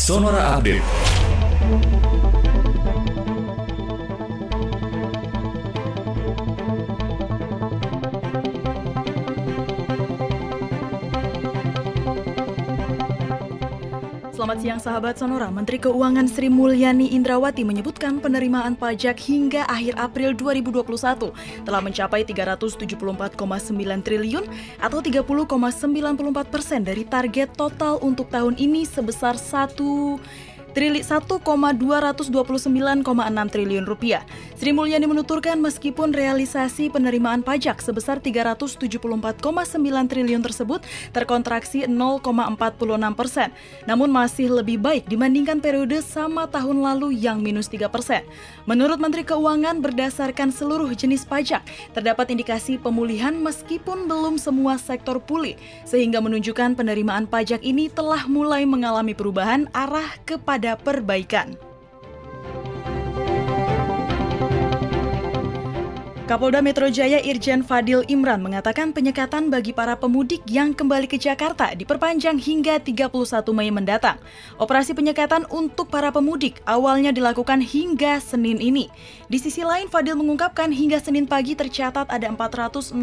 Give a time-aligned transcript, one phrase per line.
[0.00, 2.09] Sonora Update.
[14.40, 15.52] Selamat siang sahabat Sonora.
[15.52, 21.28] Menteri Keuangan Sri Mulyani Indrawati menyebutkan penerimaan pajak hingga akhir April 2021
[21.68, 23.36] telah mencapai 374,9
[24.00, 24.48] triliun
[24.80, 25.28] atau 30,94
[26.48, 29.76] persen dari target total untuk tahun ini sebesar 1
[30.74, 34.22] 1,229,6 triliun rupiah.
[34.60, 39.40] Sri Mulyani menuturkan meskipun realisasi penerimaan pajak sebesar 374,9
[40.12, 40.84] triliun tersebut
[41.16, 42.20] terkontraksi 0,46
[43.16, 43.48] persen,
[43.88, 48.20] namun masih lebih baik dibandingkan periode sama tahun lalu yang minus 3 persen.
[48.68, 51.64] Menurut Menteri Keuangan, berdasarkan seluruh jenis pajak,
[51.96, 55.56] terdapat indikasi pemulihan meskipun belum semua sektor pulih,
[55.88, 61.69] sehingga menunjukkan penerimaan pajak ini telah mulai mengalami perubahan arah kepada perbaikan.
[66.30, 71.74] Kapolda Metro Jaya Irjen Fadil Imran mengatakan penyekatan bagi para pemudik yang kembali ke Jakarta
[71.74, 73.10] diperpanjang hingga 31
[73.50, 74.14] Mei mendatang.
[74.54, 78.86] Operasi penyekatan untuk para pemudik awalnya dilakukan hingga Senin ini.
[79.26, 82.94] Di sisi lain, Fadil mengungkapkan hingga Senin pagi tercatat ada 467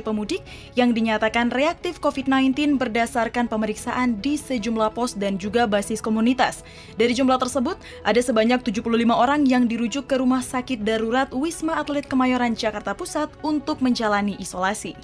[0.00, 0.40] pemudik
[0.72, 6.64] yang dinyatakan reaktif COVID-19 berdasarkan pemeriksaan di sejumlah pos dan juga basis komunitas.
[6.96, 7.76] Dari jumlah tersebut,
[8.08, 12.94] ada sebanyak 75 orang yang dirujuk ke Rumah Sakit Darurat Wisma Atlet Kemayoran Jakarta Jakarta
[12.94, 14.94] Pusat untuk menjalani isolasi.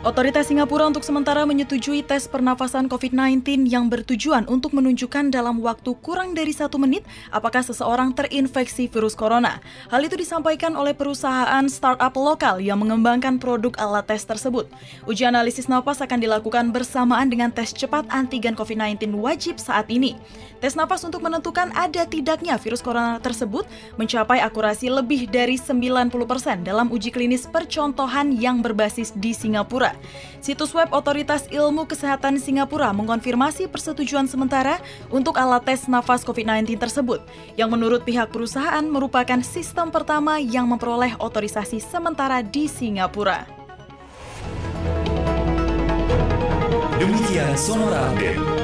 [0.00, 6.32] Otoritas Singapura untuk sementara menyetujui tes pernafasan COVID-19 yang bertujuan untuk menunjukkan dalam waktu kurang
[6.32, 9.60] dari satu menit apakah seseorang terinfeksi virus corona.
[9.92, 14.72] Hal itu disampaikan oleh perusahaan startup lokal yang mengembangkan produk alat tes tersebut.
[15.04, 20.16] Uji analisis nafas akan dilakukan bersamaan dengan tes cepat antigen COVID-19 wajib saat ini.
[20.64, 23.68] Tes nafas untuk menentukan ada tidaknya virus corona tersebut
[24.00, 29.89] mencapai akurasi lebih dari 90% dalam uji klinis percontohan yang berbasis di Singapura.
[30.40, 34.80] Situs web Otoritas Ilmu Kesehatan Singapura mengkonfirmasi persetujuan sementara
[35.12, 37.20] untuk alat tes nafas COVID-19 tersebut,
[37.56, 43.44] yang menurut pihak perusahaan merupakan sistem pertama yang memperoleh otorisasi sementara di Singapura.
[47.00, 48.59] Demikian Sonora Update.